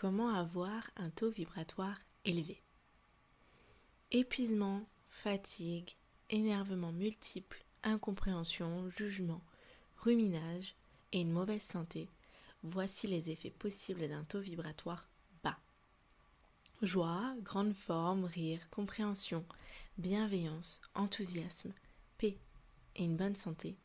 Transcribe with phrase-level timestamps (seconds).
[0.00, 2.62] Comment avoir un taux vibratoire élevé.
[4.10, 5.90] Épuisement, fatigue,
[6.30, 9.42] énervement multiple, incompréhension, jugement,
[9.98, 10.74] ruminage
[11.12, 12.08] et une mauvaise santé,
[12.62, 15.06] voici les effets possibles d'un taux vibratoire
[15.44, 15.58] bas.
[16.80, 19.44] Joie, grande forme, rire, compréhension,
[19.98, 21.74] bienveillance, enthousiasme,
[22.16, 22.38] paix
[22.96, 23.76] et une bonne santé,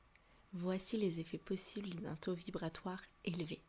[0.54, 3.65] voici les effets possibles d'un taux vibratoire élevé.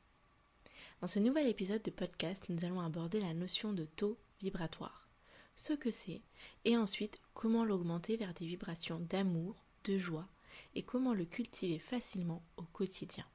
[1.00, 5.06] Dans ce nouvel épisode de podcast, nous allons aborder la notion de taux vibratoire,
[5.55, 6.22] ce que c'est,
[6.64, 10.27] et ensuite comment l'augmenter vers des vibrations d'amour, de joie,
[10.75, 13.27] et comment le cultiver facilement au quotidien.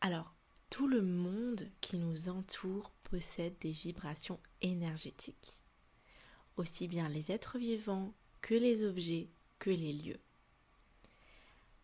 [0.00, 0.32] Alors,
[0.70, 5.60] tout le monde qui nous entoure possède des vibrations énergétiques,
[6.56, 10.20] aussi bien les êtres vivants que les objets que les lieux.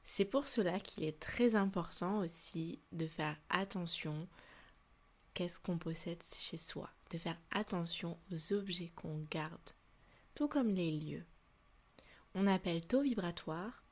[0.04, 4.28] C'est pour cela qu'il est très important aussi de faire attention
[5.34, 9.70] qu'est-ce qu'on possède chez soi, de faire attention aux objets qu'on garde,
[10.34, 11.24] tout comme les lieux.
[12.34, 13.82] On appelle taux vibratoire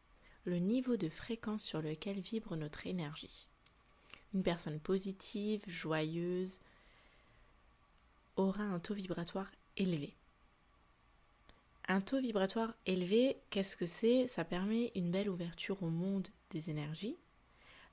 [0.44, 3.46] le niveau de fréquence sur lequel vibre notre énergie.
[4.32, 6.60] Une personne positive, joyeuse,
[8.36, 10.16] aura un taux vibratoire élevé.
[11.90, 14.28] Un taux vibratoire élevé, qu'est-ce que c'est?
[14.28, 17.16] Ça permet une belle ouverture au monde des énergies,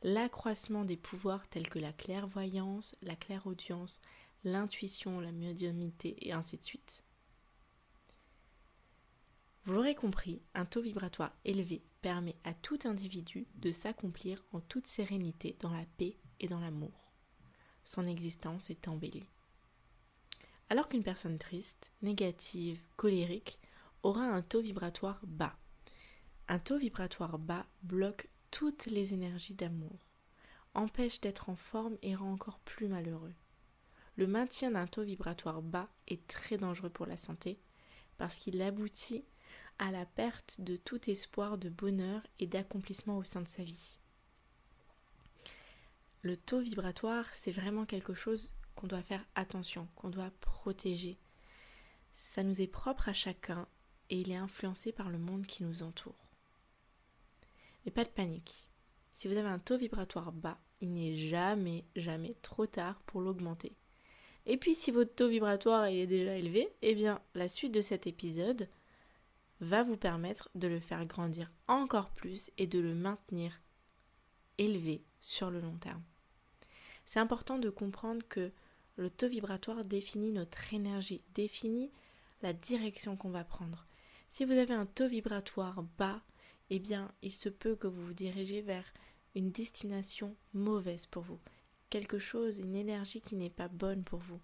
[0.04, 4.00] l'accroissement des pouvoirs tels que la clairvoyance, la clairaudience,
[4.44, 7.02] l'intuition, la médiumnité et ainsi de suite.
[9.66, 14.86] Vous l'aurez compris, un taux vibratoire élevé permet à tout individu de s'accomplir en toute
[14.86, 17.14] sérénité dans la paix et dans l'amour.
[17.84, 19.26] Son existence est embellie.
[20.70, 23.58] Alors qu'une personne triste, négative, colérique
[24.08, 25.58] aura un taux vibratoire bas.
[26.48, 30.14] Un taux vibratoire bas bloque toutes les énergies d'amour,
[30.74, 33.34] empêche d'être en forme et rend encore plus malheureux.
[34.16, 37.60] Le maintien d'un taux vibratoire bas est très dangereux pour la santé
[38.18, 39.26] parce qu'il aboutit
[39.78, 44.00] à la perte de tout espoir de bonheur et d'accomplissement au sein de sa vie.
[46.22, 51.20] Le taux vibratoire, c'est vraiment quelque chose qu'on doit faire attention, qu'on doit protéger.
[52.16, 53.68] Ça nous est propre à chacun
[54.10, 56.28] et il est influencé par le monde qui nous entoure.
[57.86, 58.70] Mais pas de panique.
[59.12, 63.74] Si vous avez un taux vibratoire bas, il n'est jamais, jamais trop tard pour l'augmenter.
[64.46, 68.08] Et puis si votre taux vibratoire est déjà élevé, eh bien la suite de cet
[68.08, 68.70] épisode
[69.60, 73.60] va vous permettre de le faire grandir encore plus et de le maintenir
[74.58, 76.04] élevé sur le long terme.
[77.06, 78.52] C'est important de comprendre que
[78.98, 81.92] le taux vibratoire définit notre énergie, définit
[82.42, 83.86] la direction qu'on va prendre.
[84.38, 86.22] Si vous avez un taux vibratoire bas,
[86.70, 88.86] eh bien, il se peut que vous vous dirigez vers
[89.34, 91.40] une destination mauvaise pour vous,
[91.90, 94.40] quelque chose, une énergie qui n'est pas bonne pour vous.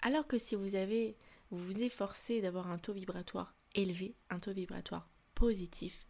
[0.00, 1.14] Alors que si vous avez,
[1.50, 6.06] vous vous efforcez d'avoir un taux vibratoire élevé, un taux vibratoire positif,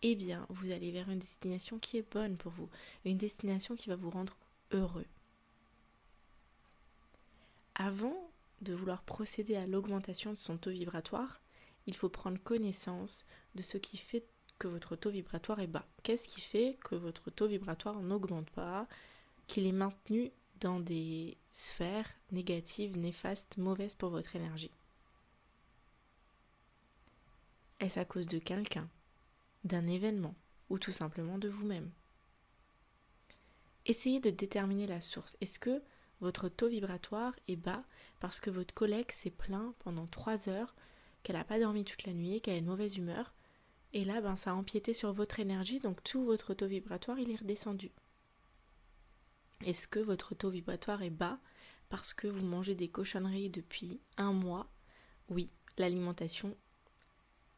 [0.00, 2.70] eh bien, vous allez vers une destination qui est bonne pour vous,
[3.04, 4.38] une destination qui va vous rendre
[4.70, 5.06] heureux.
[7.74, 8.30] Avant
[8.62, 11.42] de vouloir procéder à l'augmentation de son taux vibratoire,
[11.86, 14.24] il faut prendre connaissance de ce qui fait
[14.58, 15.86] que votre taux vibratoire est bas.
[16.02, 18.86] Qu'est-ce qui fait que votre taux vibratoire n'augmente pas,
[19.46, 24.70] qu'il est maintenu dans des sphères négatives, néfastes, mauvaises pour votre énergie?
[27.80, 28.86] Est-ce à cause de quelqu'un,
[29.64, 30.34] d'un événement
[30.68, 31.90] ou tout simplement de vous-même?
[33.86, 35.36] Essayez de déterminer la source.
[35.40, 35.82] Est-ce que
[36.20, 37.82] votre taux vibratoire est bas
[38.20, 40.74] parce que votre collègue s'est plaint pendant 3 heures
[41.22, 43.34] qu'elle n'a pas dormi toute la nuit, qu'elle a une mauvaise humeur.
[43.92, 47.30] Et là, ben, ça a empiété sur votre énergie, donc tout votre taux vibratoire, il
[47.30, 47.90] est redescendu.
[49.64, 51.38] Est-ce que votre taux vibratoire est bas
[51.88, 54.68] parce que vous mangez des cochonneries depuis un mois?
[55.28, 56.56] Oui, l'alimentation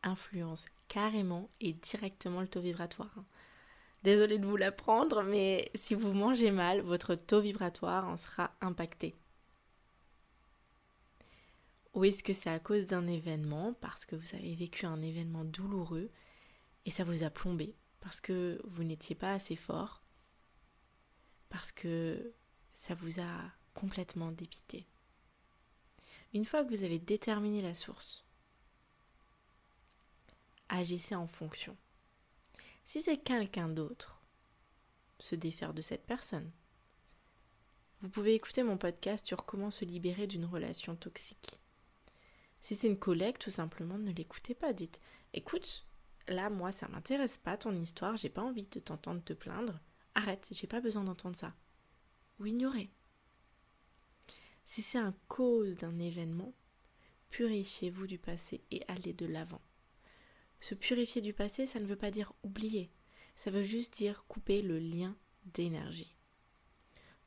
[0.02, 3.14] influence carrément et directement le taux vibratoire.
[4.02, 9.14] Désolée de vous l'apprendre, mais si vous mangez mal, votre taux vibratoire en sera impacté.
[11.94, 15.44] Ou est-ce que c'est à cause d'un événement, parce que vous avez vécu un événement
[15.44, 16.10] douloureux
[16.86, 20.02] et ça vous a plombé, parce que vous n'étiez pas assez fort,
[21.50, 22.32] parce que
[22.72, 24.86] ça vous a complètement dépité?
[26.34, 28.24] Une fois que vous avez déterminé la source,
[30.70, 31.76] agissez en fonction.
[32.86, 34.22] Si c'est quelqu'un d'autre,
[35.18, 36.50] se défaire de cette personne.
[38.00, 41.61] Vous pouvez écouter mon podcast sur comment se libérer d'une relation toxique.
[42.62, 44.72] Si c'est une collègue, tout simplement, ne l'écoutez pas.
[44.72, 45.00] Dites
[45.34, 45.84] écoute,
[46.28, 49.80] là, moi, ça m'intéresse pas ton histoire, j'ai pas envie de t'entendre te plaindre.
[50.14, 51.54] Arrête, j'ai pas besoin d'entendre ça.
[52.38, 52.90] Ou ignorez.
[54.64, 56.54] Si c'est un cause d'un événement,
[57.30, 59.60] purifiez-vous du passé et allez de l'avant.
[60.60, 62.90] Se purifier du passé, ça ne veut pas dire oublier,
[63.34, 65.16] ça veut juste dire couper le lien
[65.46, 66.14] d'énergie.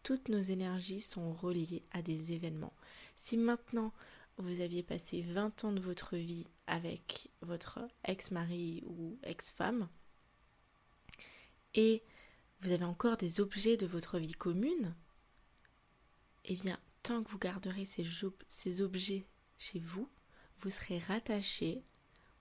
[0.03, 2.75] Toutes nos énergies sont reliées à des événements.
[3.15, 3.91] Si maintenant
[4.37, 9.87] vous aviez passé 20 ans de votre vie avec votre ex-mari ou ex-femme,
[11.73, 12.03] et
[12.61, 14.95] vous avez encore des objets de votre vie commune,
[16.45, 18.05] eh bien, tant que vous garderez ces,
[18.47, 19.25] ces objets
[19.57, 20.09] chez vous,
[20.59, 21.83] vous serez rattaché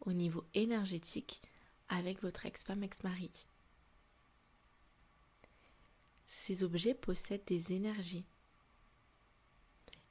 [0.00, 1.42] au niveau énergétique
[1.88, 3.46] avec votre ex-femme, ex-mari.
[6.26, 8.24] Ces objets possèdent des énergies.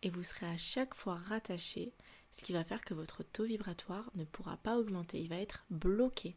[0.04, 1.94] Et vous serez à chaque fois rattaché,
[2.34, 5.64] ce qui va faire que votre taux vibratoire ne pourra pas augmenter, il va être
[5.70, 6.36] bloqué.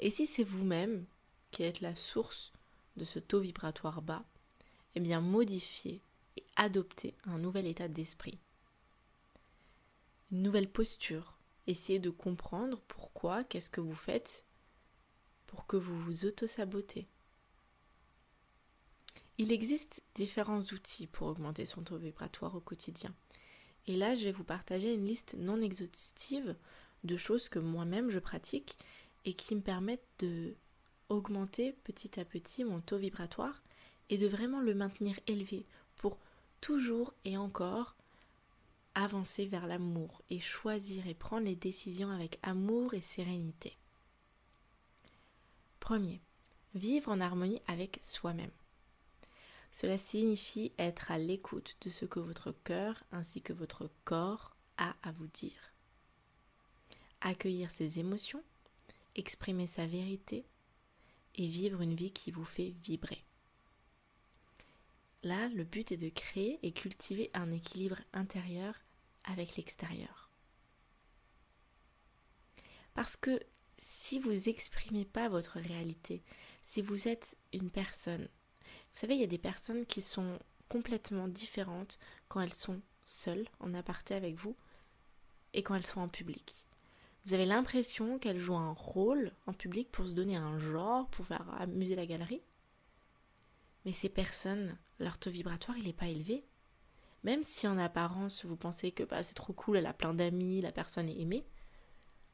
[0.00, 1.06] Et si c'est vous-même
[1.52, 2.52] qui êtes la source
[2.96, 4.24] de ce taux vibratoire bas,
[4.96, 6.02] eh bien modifiez
[6.36, 8.38] et adoptez un nouvel état d'esprit.
[10.32, 11.38] Une nouvelle posture.
[11.68, 14.44] Essayez de comprendre pourquoi, qu'est-ce que vous faites
[15.46, 17.06] pour que vous vous auto-sabotez.
[19.38, 23.14] Il existe différents outils pour augmenter son taux vibratoire au quotidien.
[23.86, 26.56] Et là, je vais vous partager une liste non exhaustive
[27.04, 28.78] de choses que moi-même je pratique
[29.24, 30.54] et qui me permettent de
[31.08, 33.62] augmenter petit à petit mon taux vibratoire
[34.08, 36.18] et de vraiment le maintenir élevé pour
[36.60, 37.96] toujours et encore
[38.94, 43.76] avancer vers l'amour et choisir et prendre les décisions avec amour et sérénité.
[45.80, 46.20] Premier,
[46.74, 48.50] vivre en harmonie avec soi-même.
[49.72, 54.94] Cela signifie être à l'écoute de ce que votre cœur ainsi que votre corps a
[55.02, 55.72] à vous dire.
[57.22, 58.42] Accueillir ses émotions,
[59.14, 60.44] exprimer sa vérité
[61.34, 63.24] et vivre une vie qui vous fait vibrer.
[65.22, 68.74] Là, le but est de créer et cultiver un équilibre intérieur
[69.24, 70.30] avec l'extérieur.
[72.92, 73.40] Parce que
[73.78, 76.22] si vous n'exprimez pas votre réalité,
[76.64, 78.28] si vous êtes une personne,
[78.94, 81.98] vous savez, il y a des personnes qui sont complètement différentes
[82.28, 84.56] quand elles sont seules, en aparté avec vous,
[85.54, 86.66] et quand elles sont en public.
[87.24, 91.26] Vous avez l'impression qu'elles jouent un rôle en public pour se donner un genre, pour
[91.26, 92.42] faire amuser la galerie.
[93.84, 96.44] Mais ces personnes, leur taux vibratoire, il n'est pas élevé.
[97.22, 100.60] Même si en apparence vous pensez que bah, c'est trop cool, elle a plein d'amis,
[100.60, 101.46] la personne est aimée,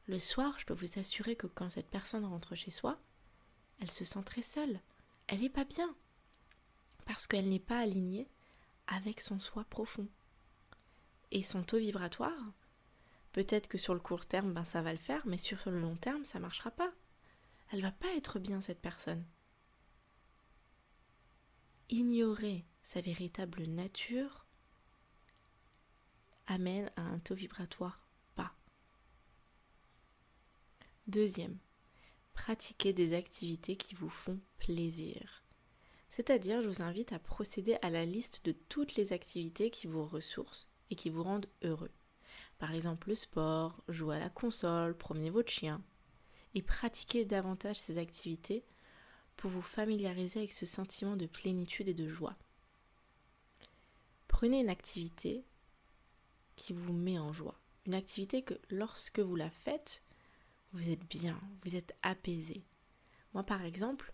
[0.08, 2.98] le soir, je peux vous assurer que quand cette personne rentre chez soi,
[3.79, 4.81] elle se sent très seule.
[5.27, 5.94] Elle n'est pas bien.
[7.08, 8.29] Parce qu'elle n'est pas alignée
[8.86, 10.06] avec son soi profond.
[11.32, 12.53] Et son taux vibratoire,
[13.32, 15.96] peut-être que sur le court terme, ben, ça va le faire, mais sur le long
[15.96, 16.93] terme, ça ne marchera pas.
[17.72, 19.24] Elle va pas être bien, cette personne
[21.91, 24.46] ignorer sa véritable nature
[26.46, 28.53] amène à un taux vibratoire bas.
[31.06, 31.58] Deuxième,
[32.34, 35.43] pratiquer des activités qui vous font plaisir.
[36.10, 40.05] C'est-à-dire, je vous invite à procéder à la liste de toutes les activités qui vous
[40.05, 41.91] ressourcent et qui vous rendent heureux.
[42.58, 45.82] Par exemple, le sport, jouer à la console, promener votre chien.
[46.55, 48.65] Et pratiquer davantage ces activités
[49.36, 52.36] pour vous familiariser avec ce sentiment de plénitude et de joie.
[54.27, 55.44] Prenez une activité
[56.56, 57.60] qui vous met en joie.
[57.86, 60.03] Une activité que lorsque vous la faites,
[60.72, 62.65] vous êtes bien, vous êtes apaisé.
[63.34, 64.12] Moi par exemple,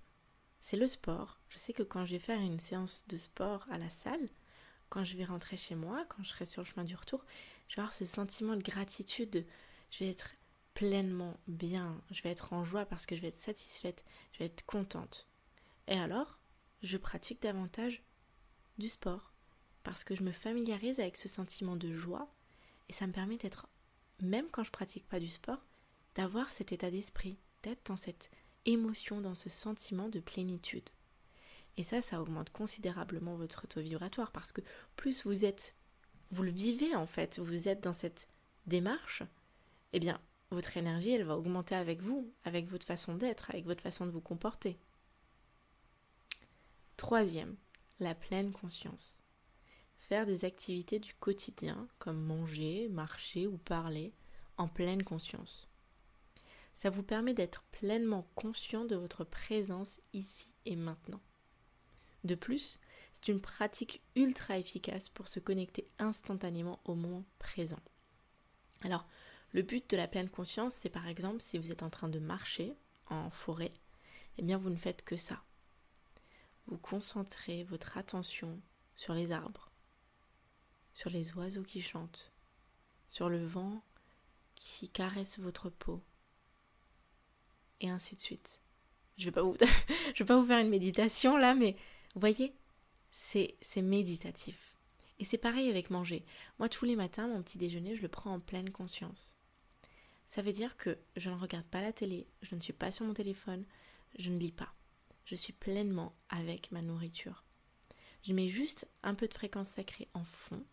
[0.65, 1.39] c'est le sport.
[1.51, 4.31] Je sais que quand je vais faire une séance de sport à la salle,
[4.89, 7.23] quand je vais rentrer chez moi, quand je serai sur le chemin du retour,
[7.69, 9.45] je vais avoir ce sentiment de gratitude.
[9.91, 10.31] Je vais être
[10.73, 14.47] pleinement bien, je vais être en joie parce que je vais être satisfaite, je vais
[14.47, 15.29] être contente.
[15.87, 16.39] Et alors,
[16.83, 18.03] je pratique davantage
[18.79, 19.35] du sport
[19.83, 22.27] parce que je me familiarise avec ce sentiment de joie
[22.89, 23.69] et ça me permet d'être,
[24.23, 25.63] même quand je pratique pas du sport,
[26.15, 28.31] d'avoir cet état d'esprit, d'être dans cette
[28.67, 30.89] émotion, dans ce sentiment de plénitude.
[31.77, 34.61] Et ça, ça augmente considérablement votre taux vibratoire parce que
[34.97, 35.75] plus vous êtes,
[36.31, 38.29] vous le vivez en fait, vous êtes dans cette
[38.67, 39.23] démarche,
[39.93, 43.83] eh bien, votre énergie, elle va augmenter avec vous, avec votre façon d'être, avec votre
[43.83, 44.79] façon de vous comporter.
[46.97, 47.57] Troisième,
[47.99, 49.21] la pleine conscience.
[49.97, 54.13] faire des activités du quotidien comme manger, marcher ou parler
[54.59, 55.69] en pleine conscience.
[56.75, 61.21] Ça vous permet d'être pleinement conscient de votre présence ici et maintenant.
[62.25, 62.81] De plus,
[63.13, 67.81] c'est une pratique ultra efficace pour se connecter instantanément au moment présent.
[68.83, 69.07] Alors,
[69.53, 72.19] le but de la pleine conscience, c'est par exemple si vous êtes en train de
[72.19, 72.75] marcher
[73.09, 73.73] en forêt,
[74.39, 75.43] eh bien vous ne faites que ça.
[76.67, 78.61] Vous concentrez votre attention
[78.97, 79.71] sur les arbres,
[80.93, 82.33] sur les oiseaux qui chantent,
[83.07, 83.83] sur le vent
[84.55, 86.03] qui caresse votre peau,
[87.81, 88.61] et ainsi de suite.
[89.17, 89.35] Je ne
[90.19, 91.77] vais, pas vous faire une méditation là, mais
[92.15, 92.55] vous voyez,
[93.11, 94.77] c'est méditatif.
[95.19, 96.25] Et c'est pareil avec manger.
[96.59, 99.37] Moi, tous les matins, mon petit déjeuner, je le prends en pleine conscience.
[100.29, 103.07] Ça veut dire que je ne regarde pas la télé, je ne suis pas sur
[103.07, 103.65] mon téléphone,
[104.19, 104.75] je ne lis pas.
[105.25, 107.45] Je suis pleinement avec ma nourriture.
[108.25, 110.65] Je mets juste un peu de fréquence sacrée en fond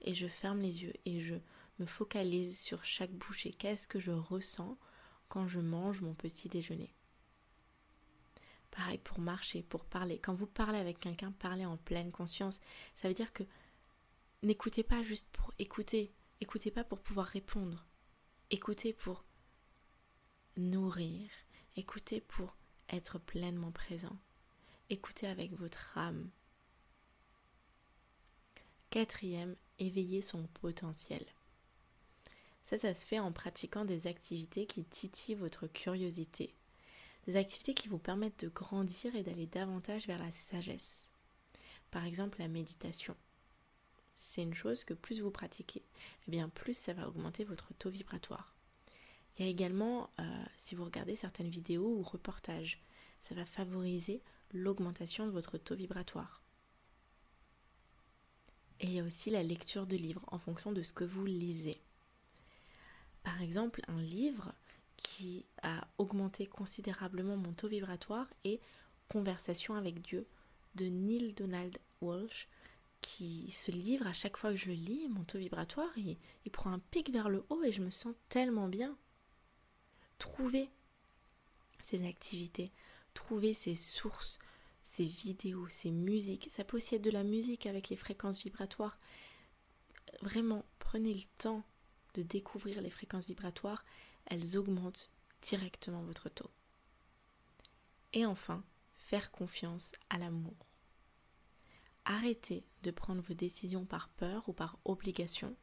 [0.00, 1.34] et je ferme les yeux et je
[1.78, 3.50] me focalise sur chaque bouchée.
[3.50, 4.78] Qu'est-ce que je ressens
[5.28, 6.94] quand je mange mon petit déjeuner
[8.70, 10.18] Pareil pour marcher, pour parler.
[10.18, 12.60] Quand vous parlez avec quelqu'un, parlez en pleine conscience.
[12.94, 13.42] Ça veut dire que
[14.42, 16.12] n'écoutez pas juste pour écouter.
[16.40, 17.86] Écoutez pas pour pouvoir répondre.
[18.50, 19.24] Écoutez pour
[20.56, 21.28] nourrir.
[21.76, 22.56] Écoutez pour
[22.90, 24.16] être pleinement présent.
[24.90, 26.30] Écoutez avec votre âme.
[28.90, 31.24] Quatrième, éveiller son potentiel.
[32.68, 36.52] Ça, ça se fait en pratiquant des activités qui titillent votre curiosité,
[37.26, 41.08] des activités qui vous permettent de grandir et d'aller davantage vers la sagesse.
[41.90, 43.16] Par exemple, la méditation.
[44.16, 45.82] C'est une chose que plus vous pratiquez,
[46.26, 48.54] eh bien plus ça va augmenter votre taux vibratoire.
[49.38, 52.82] Il y a également, euh, si vous regardez certaines vidéos ou reportages,
[53.22, 54.20] ça va favoriser
[54.52, 56.42] l'augmentation de votre taux vibratoire.
[58.80, 61.24] Et il y a aussi la lecture de livres en fonction de ce que vous
[61.24, 61.80] lisez.
[63.22, 64.52] Par exemple, un livre
[64.96, 68.60] qui a augmenté considérablement mon taux vibratoire et
[69.08, 70.26] Conversation avec Dieu
[70.74, 72.48] de Neil Donald Walsh
[73.00, 76.16] qui se livre à chaque fois que je le lis, mon taux vibratoire, il,
[76.50, 78.96] prend un pic vers le haut et je me sens tellement bien.
[80.18, 80.68] Trouvez
[81.84, 82.72] ces activités,
[83.14, 84.38] trouvez ces sources,
[84.82, 86.48] ces vidéos, ces musiques.
[86.50, 88.98] Ça peut aussi être de la musique avec les fréquences vibratoires.
[90.22, 91.62] Vraiment, prenez le temps
[92.14, 93.84] de découvrir les fréquences vibratoires
[94.26, 95.10] elles augmentent
[95.42, 96.50] directement votre taux.
[98.12, 98.62] Et enfin,
[98.96, 100.66] faire confiance à l'amour.
[102.04, 105.54] Arrêtez de prendre vos décisions par peur ou par obligation.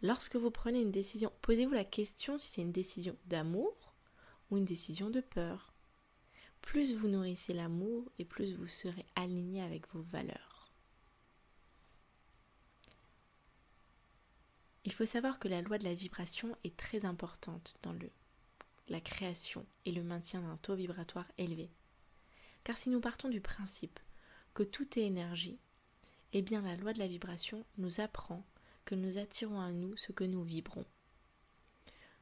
[0.00, 3.94] Lorsque vous prenez une décision, posez-vous la question si c'est une décision d'amour
[4.50, 5.72] ou une décision de peur.
[6.60, 10.61] Plus vous nourrissez l'amour et plus vous serez aligné avec vos valeurs.
[14.84, 17.94] Il faut savoir que la loi de la vibration est très importante dans
[18.88, 21.70] la création et le maintien d'un taux vibratoire élevé.
[22.64, 24.00] Car si nous partons du principe
[24.54, 25.58] que tout est énergie,
[26.32, 28.44] eh bien la loi de la vibration nous apprend
[28.84, 30.84] que nous attirons à nous ce que nous vibrons.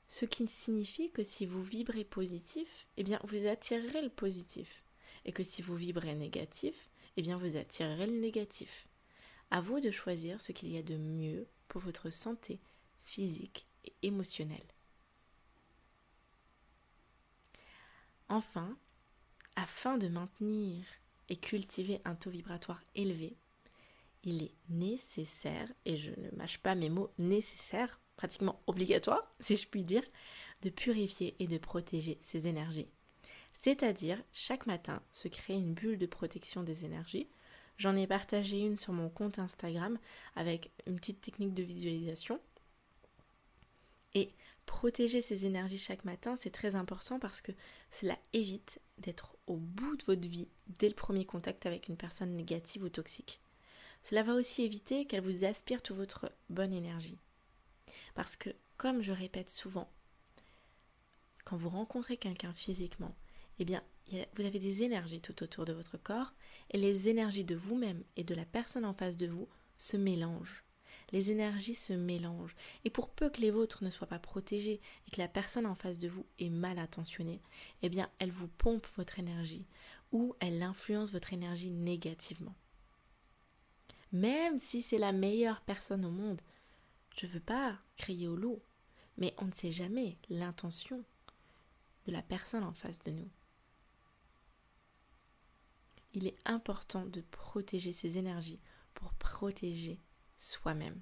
[0.09, 4.83] Ce qui signifie que si vous vibrez positif, eh bien vous attirerez le positif.
[5.25, 8.88] Et que si vous vibrez négatif, eh bien vous attirerez le négatif.
[9.50, 12.61] À vous de choisir ce qu'il y a de mieux pour votre santé
[13.04, 14.59] physique et émotionnelle.
[18.28, 18.76] Enfin,
[19.57, 20.85] afin de maintenir
[21.28, 23.37] et cultiver un taux vibratoire élevé,
[24.23, 29.66] il est nécessaire, et je ne mâche pas mes mots nécessaire, pratiquement obligatoire, si je
[29.66, 30.04] puis dire,
[30.62, 32.88] de purifier et de protéger ces énergies.
[33.59, 37.28] C'est-à-dire, chaque matin, se créer une bulle de protection des énergies
[37.81, 39.99] J'en ai partagé une sur mon compte Instagram
[40.37, 42.39] avec une petite technique de visualisation.
[44.13, 44.35] Et
[44.67, 47.53] protéger ces énergies chaque matin, c'est très important parce que
[47.89, 52.37] cela évite d'être au bout de votre vie dès le premier contact avec une personne
[52.37, 53.41] négative ou toxique.
[54.03, 57.17] Cela va aussi éviter qu'elle vous aspire toute votre bonne énergie.
[58.15, 59.91] Parce que, comme je répète souvent,
[61.47, 63.17] quand vous rencontrez quelqu'un physiquement,
[63.59, 63.83] eh bien,
[64.35, 66.33] vous avez des énergies tout autour de votre corps
[66.71, 69.49] et les énergies de vous-même et de la personne en face de vous
[69.79, 70.64] se mélangent.
[71.12, 75.11] Les énergies se mélangent et pour peu que les vôtres ne soient pas protégées et
[75.11, 77.40] que la personne en face de vous est mal intentionnée,
[77.83, 79.67] eh bien elle vous pompe votre énergie
[80.12, 82.55] ou elle influence votre énergie négativement.
[84.12, 86.40] Même si c'est la meilleure personne au monde,
[87.17, 88.61] je ne veux pas crier au loup,
[89.19, 91.05] mais on ne sait jamais l'intention
[92.07, 93.29] de la personne en face de nous.
[96.12, 98.61] Il est important de protéger ses énergies
[98.95, 100.00] pour protéger
[100.38, 101.00] soi-même.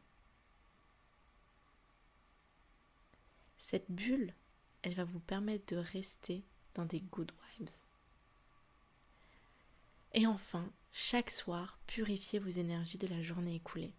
[3.58, 4.34] Cette bulle,
[4.82, 7.68] elle va vous permettre de rester dans des good vibes.
[10.14, 13.94] Et enfin, chaque soir, purifiez vos énergies de la journée écoulée.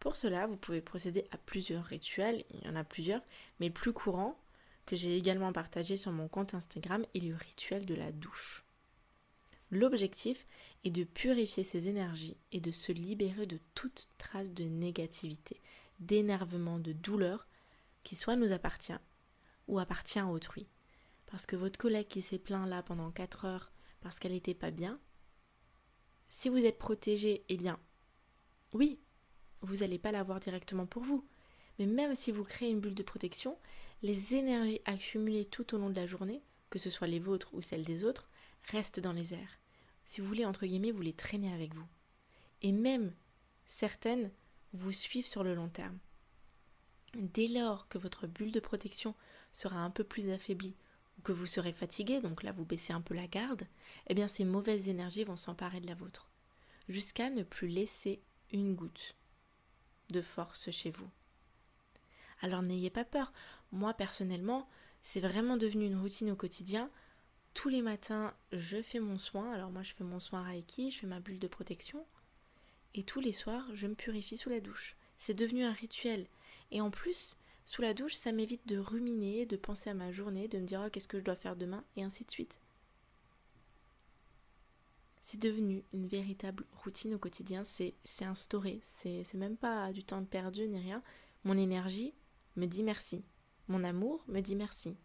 [0.00, 3.22] Pour cela, vous pouvez procéder à plusieurs rituels, il y en a plusieurs,
[3.60, 4.36] mais le plus courant,
[4.86, 8.64] que j'ai également partagé sur mon compte Instagram, est le rituel de la douche.
[9.72, 10.46] L'objectif
[10.84, 15.62] est de purifier ses énergies et de se libérer de toute trace de négativité,
[15.98, 17.48] d'énervement, de douleur
[18.04, 18.92] qui soit nous appartient
[19.68, 20.68] ou appartient à autrui.
[21.24, 24.70] Parce que votre collègue qui s'est plaint là pendant 4 heures parce qu'elle n'était pas
[24.70, 25.00] bien,
[26.28, 27.80] si vous êtes protégé, eh bien,
[28.74, 29.00] oui,
[29.62, 31.26] vous n'allez pas l'avoir directement pour vous.
[31.78, 33.56] Mais même si vous créez une bulle de protection,
[34.02, 37.62] les énergies accumulées tout au long de la journée, que ce soit les vôtres ou
[37.62, 38.28] celles des autres,
[38.64, 39.61] restent dans les airs.
[40.04, 41.86] Si vous voulez, entre guillemets, vous les traînez avec vous.
[42.62, 43.12] Et même
[43.66, 44.30] certaines
[44.72, 45.98] vous suivent sur le long terme.
[47.14, 49.14] Dès lors que votre bulle de protection
[49.52, 50.74] sera un peu plus affaiblie
[51.18, 53.66] ou que vous serez fatigué, donc là vous baissez un peu la garde,
[54.06, 56.30] eh bien ces mauvaises énergies vont s'emparer de la vôtre,
[56.88, 59.14] jusqu'à ne plus laisser une goutte
[60.08, 61.08] de force chez vous.
[62.40, 63.32] Alors n'ayez pas peur.
[63.72, 64.68] Moi personnellement,
[65.02, 66.90] c'est vraiment devenu une routine au quotidien.
[67.54, 69.52] Tous les matins, je fais mon soin.
[69.52, 72.04] Alors moi, je fais mon soin Reiki, je fais ma bulle de protection.
[72.94, 74.96] Et tous les soirs, je me purifie sous la douche.
[75.18, 76.26] C'est devenu un rituel.
[76.70, 80.48] Et en plus, sous la douche, ça m'évite de ruminer, de penser à ma journée,
[80.48, 82.58] de me dire oh, qu'est-ce que je dois faire demain, et ainsi de suite.
[85.20, 90.66] C'est devenu une véritable routine au quotidien, c'est instauré, c'est même pas du temps perdu
[90.66, 91.02] ni rien.
[91.44, 92.12] Mon énergie
[92.56, 93.22] me dit merci,
[93.68, 94.96] mon amour me dit merci.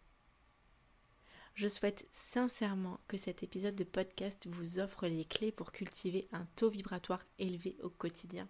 [1.58, 6.46] Je souhaite sincèrement que cet épisode de podcast vous offre les clés pour cultiver un
[6.54, 8.46] taux vibratoire élevé au quotidien.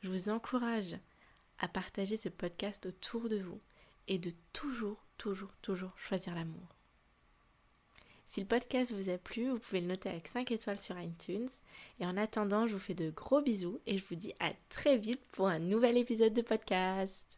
[0.00, 0.96] Je vous encourage
[1.58, 3.60] à partager ce podcast autour de vous
[4.06, 6.74] et de toujours, toujours, toujours choisir l'amour.
[8.24, 11.50] Si le podcast vous a plu, vous pouvez le noter avec 5 étoiles sur iTunes.
[12.00, 14.96] Et en attendant, je vous fais de gros bisous et je vous dis à très
[14.96, 17.37] vite pour un nouvel épisode de podcast.